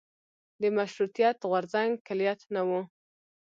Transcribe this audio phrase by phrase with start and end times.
[0.61, 2.69] د مشروطیت غورځنګ کلیت نه و.